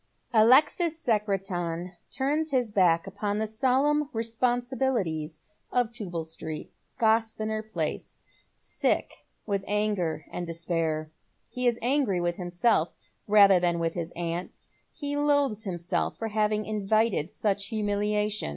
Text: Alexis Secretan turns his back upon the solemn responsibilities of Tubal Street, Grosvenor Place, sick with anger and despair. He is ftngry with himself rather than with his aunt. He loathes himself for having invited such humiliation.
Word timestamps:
Alexis 0.33 0.97
Secretan 0.97 1.91
turns 2.09 2.49
his 2.49 2.71
back 2.71 3.05
upon 3.05 3.37
the 3.37 3.45
solemn 3.45 4.09
responsibilities 4.13 5.39
of 5.71 5.93
Tubal 5.93 6.23
Street, 6.23 6.71
Grosvenor 6.97 7.61
Place, 7.61 8.17
sick 8.51 9.13
with 9.45 9.63
anger 9.67 10.25
and 10.31 10.47
despair. 10.47 11.11
He 11.47 11.67
is 11.67 11.77
ftngry 11.83 12.19
with 12.19 12.37
himself 12.37 12.95
rather 13.27 13.59
than 13.59 13.77
with 13.77 13.93
his 13.93 14.11
aunt. 14.15 14.59
He 14.91 15.15
loathes 15.15 15.65
himself 15.65 16.17
for 16.17 16.29
having 16.29 16.65
invited 16.65 17.29
such 17.29 17.67
humiliation. 17.67 18.49